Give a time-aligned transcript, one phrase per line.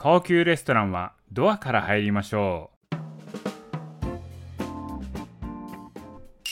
[0.00, 2.96] 高級レストランはドアから入りましょう。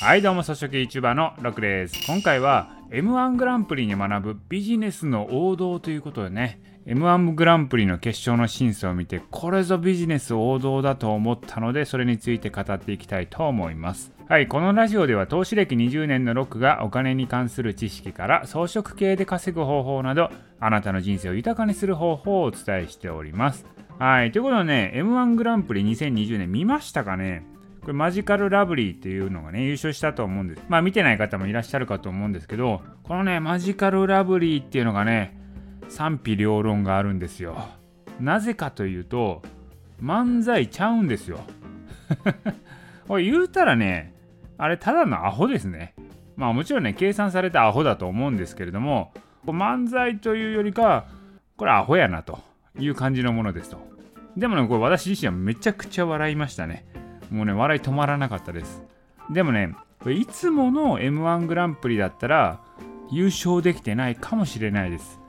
[0.00, 1.94] はいどうも草食市場のロクです。
[2.08, 14.12] 今回は M1 グランプリに学ぶビジネスの王道ということでね M1 グランプリの決勝の審査を見てこれぞビジネス王道だと思ったのでそれについて語っていきたいと思います。
[14.28, 23.66] はいこのラジオでは投資歴20年のロックがお金に関する知識から装飾系で稼ぐ方法などあなたの人生を豊かにする方法をお伝えしております。
[23.98, 27.44] はいということでね M1 グランプリ2020年見ましたかね？
[27.86, 35.36] これマジカルラブリーっていうのがね優勝したと思うんですまあ見てない方もいらっしゃるかと思うんですけどこのねマジカルラブリーっていうのがね
[35.88, 37.56] 賛否両論があるんですよ。
[38.20, 39.42] なぜかというと、
[40.02, 41.40] 漫才ちゃうんですよ。
[43.08, 44.14] これ言うたらね、
[44.58, 45.94] あれただのアホですね。
[46.36, 49.12] まあもちろんね、計算されたアホだと思うんですけれども、
[49.46, 51.06] 漫才というよりか、
[51.56, 52.40] これアホやなと
[52.78, 53.78] いう感じのものですと。
[54.36, 56.84] でもね、これ私自身はめちゃくちゃ笑いましたね。
[57.30, 58.82] もうね、笑い止まらなかったです。
[59.30, 59.74] でもね、
[60.06, 62.60] いつもの M1 グランプリだったら
[63.10, 65.20] 優勝できてないかもしれないです。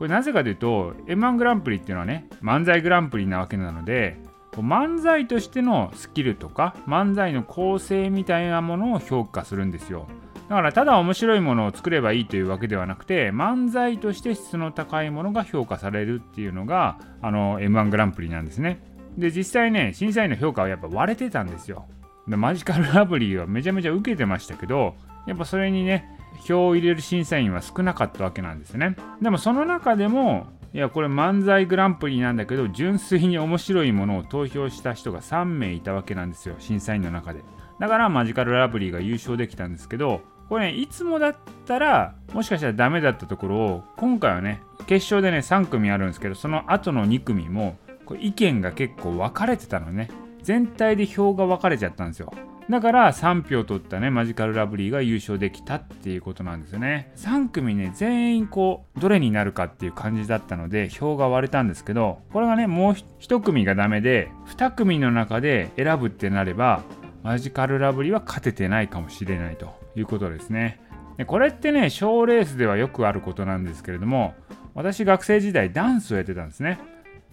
[0.00, 4.16] これなぜかというと M1 グランプリっていうのはね漫才グランプリなわけなので
[4.52, 10.08] 漫才としてのスキルとか漫才の構成みたいなものを評価するんですよ
[10.48, 18.82] だからただ面白いものを作ればいいというわけではなくて漫才として質の高いものが評価されるっていうのがあの M1 グランプリなんですね
[19.20, 21.86] で実際ね審査員の評価はやっぱ割れてたんですよ。
[22.26, 24.94] でマジカル ラブリーはめちゃめちゃ受けてましたけど
[25.26, 26.08] やっぱそれにね
[26.46, 28.96] 票を入れる審査員は少なかったわけなんですね。
[29.20, 37.40] でもその中でもいやこれ漫才グランプリなんだけど純粋に面白いものを投票した人が3名いたわけなんですよ審査員の中で。
[37.78, 47.78] だからマジカルラブリーが優勝できたんですけどこれねいつもだったらもしかしたらダメだったところを今回はね決勝でね3組あるんですけどその後の2組も
[48.10, 50.10] これ意見が結構分かれてたのね。
[50.42, 52.32] 全体で票が分かれちゃったんですよ。
[52.68, 57.12] だから3票取ったねマジカルラブリーが優勝できたっていうことなんですよね。
[57.14, 66.82] 3組ね全員こうどれになるかっていう感じだったので票が割れたんですけどこれがねもう1組がダメで2組の中で選ぶってなれば
[67.22, 70.80] マジカルラブリーは勝ててないかもしれないということですね。
[71.16, 74.34] でこれってね賞レースではよくあることなんですけれども
[74.74, 76.80] 私学生時代ダンスをやってたんですね。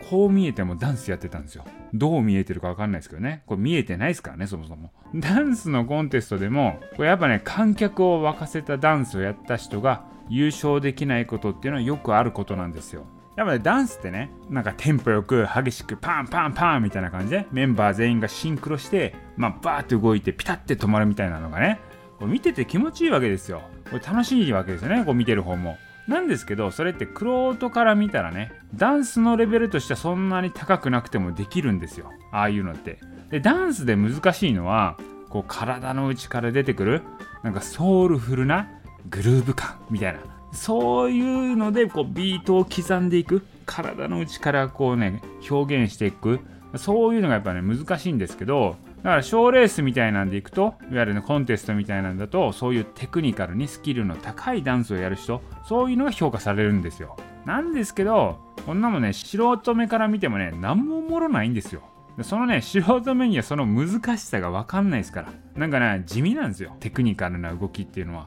[0.10, 1.66] こう見えてもダンスやってたんですよ。
[1.94, 3.44] どう見えてるかわかんないですけどね。
[3.46, 4.92] これ見えてないですからね、そもそも。
[5.16, 13.06] ダンスのコンテストでも、これやっぱね、観客を沸かせたダンスをやった人が優勝できないことっていうのはよくあることなんですよ。
[13.36, 21.80] やっぱね、ダンスってね、なんかテンポよく激しくパンパンパンみたいな感じで、メンバー全員がシンクロして、まあ、バーって動いてピタって止まるみたいなのがね、
[22.18, 23.62] これ見てて気持ちいいわけですよ。
[23.92, 25.78] これ楽しいわけですよね、こう見てる方も。
[26.08, 32.12] なんですけどそれってクロートから見たらねダンスのレベルとしてはそんなに高くなくてもできるんですよ。
[32.32, 33.00] ああいうのって。
[33.30, 34.98] でダンスで難しいのは
[35.30, 37.02] こう体の内から出てくる
[37.44, 38.70] なんかソウルフルな
[39.10, 40.20] グルーヴ感みたいな。
[40.54, 43.46] そういうのでこうビートを刻んでいく。
[43.66, 46.40] 体の内からこうね表現していく。
[46.76, 48.76] そういうのがやっぱね難しいんですけど
[49.08, 57.16] だから賞レースみたいなんでいくといわゆる、ね、コンテストみたいなんだとそういうテクニカルにスキルの高いダンスをやる人そういうのが評価されるんですよ。
[57.46, 61.84] なんですけどこんなもね素人目から見てもね何もおもろないんですよ。
[62.22, 65.32] そのね素人目にはその難しさが分かんないですから。
[65.56, 68.18] なんかね地味なんですよテクニカルな動きっていうの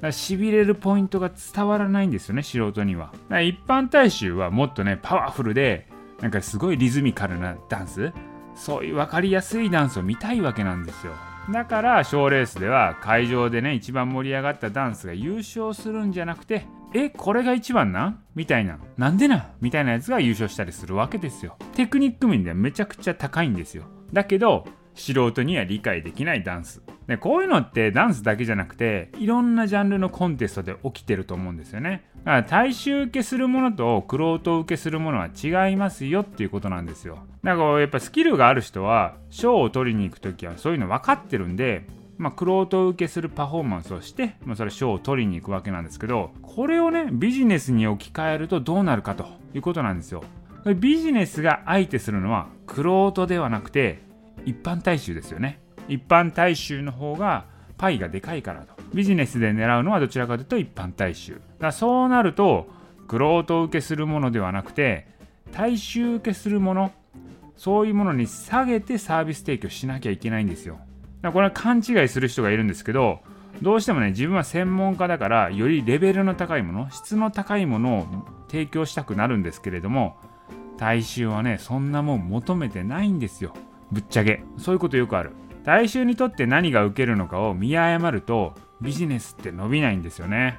[0.00, 0.12] は。
[0.12, 3.12] しびれるポイントが伝わらないんですよね素人には。
[3.30, 5.88] 一般大衆はもっとねパワフルで
[6.20, 8.12] なんかすごいリズミカルなダンス
[8.54, 11.12] そういう分かりやすいダンスを見たいわけなんですよ。
[11.50, 18.22] だから賞レースでは会場でね一番盛り上がったダンスが優勝するんじゃなくてえこれが一番なん？
[18.34, 18.78] みたいな。
[18.96, 21.56] なんでなみたいなやつが優勝したりするわけですよ。
[21.74, 23.84] テクニック面ではめちゃくちゃ高いんですよ。
[24.12, 24.66] だけど
[25.00, 26.82] 素人には理解できないダンス。
[27.06, 32.04] でこういうのってダンスだけじゃなくていろんなジャンルのコンテストで起きてると思うんですよね。
[32.18, 37.18] だから大衆受けするものとクロート受けするものは違いますよっていうことなんですよ。
[37.42, 41.86] だからやっぱスキルがある人は賞を取りに行く時はそういうの分かってるんで
[42.20, 49.24] まあ、クロート受けするパフォーマンスをして、まあ、それ賞を取りに行くわけなんですけどこれをねビジネスに置き換えるとどうなるかと
[49.54, 50.22] いうことなんですよ。
[50.76, 54.02] ビジネスが相手するのはクロートではなくて
[54.44, 55.60] 一般大衆ですよね。
[55.88, 57.46] 一般大衆の方が
[57.76, 58.74] パイがでかいからと。
[58.94, 61.40] ビジネスで狙うのはどちらかというと一般大衆。
[61.58, 62.68] だそうなると
[63.08, 65.06] クロート受けするものではなくて
[65.52, 66.92] 大衆受けするもの
[67.56, 70.78] そういうものに下げてサービス提供しなきゃいけないんですよ。
[71.22, 73.20] だこれは勘違いする人がいるんですけど
[73.62, 78.06] どうしてもね自分は専門家だからよりレベルの高いもの質の高いものを
[78.48, 80.16] 提供したくなるんですけれども
[80.78, 83.54] 大衆はねそんなもん求めてないんですよ。
[83.92, 84.42] ぶっちゃけ。
[84.56, 85.32] そういうことよくある。
[85.64, 90.58] 大衆にとって何が受けるのかを見誤るとビジネスって伸びないんですよね。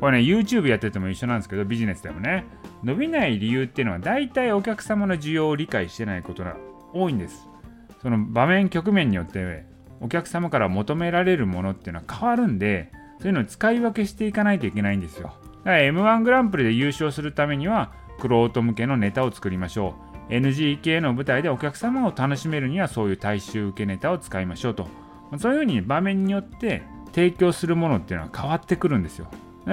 [0.00, 2.46] これね YouTube やってても一緒なんですけどビジネスでもね。
[2.82, 6.56] 伸びない理由っていうのは大体お客様の需要を理解してないことが
[6.92, 7.48] 多いんです。
[8.00, 9.64] その場面局面によって
[10.00, 12.90] お客様から求められるものっていうのは変わるんで
[13.20, 15.34] そういうのを使い分けしていかないといけないんですよ。
[15.64, 20.11] だから M1 グランプリで優勝するためにはクロート向けのネタを作りましょう。
[20.32, 24.88] NG 系の舞台でお客様を楽しめるにはそういう大衆受けネタを使いましょうと。
[25.38, 26.82] そういうふうに場面によって
[27.12, 29.28] 提供するものっていうのは変わってくるんですよ。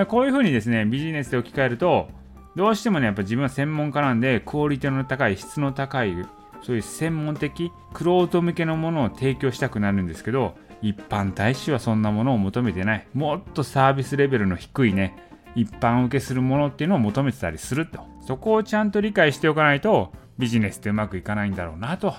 [0.07, 2.09] こういうふうにですねビジネスで置き換えると
[2.55, 6.13] どうしてもねやっぱ自分は専門家なんでクオリティの高い質の高い
[6.61, 13.07] そういう専門的クロート向けのものを提供したくなるんですけど一般大衆はそんなものを求めてない。
[13.13, 15.15] もっとサービスレベルの低いね
[15.55, 17.99] 一般受けするものっていうのを求めてたりすると。
[18.21, 22.15] そこをちゃんと理解しておかないとビジネスってうまくいかないんだろうなと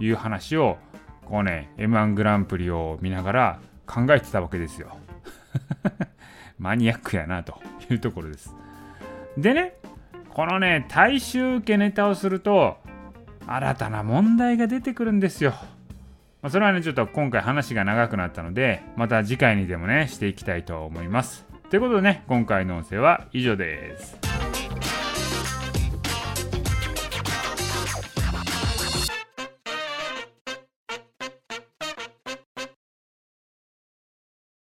[0.00, 0.78] いう話を
[1.26, 4.96] こうね M1 グランプリを見ながら考えてたわけですよ
[6.58, 7.60] マニアックやなと
[7.90, 8.54] いうところです
[9.36, 9.74] でね
[10.30, 12.78] このね大衆受けネタをすると
[13.48, 15.54] 新たな問題が出てくるんですよ。
[16.42, 21.46] ま、それはね、ちょっと今回話が長くなったので、また次回にでもね、していきたいと思います。
[21.70, 24.27] ということでね、今回の音声は以上です。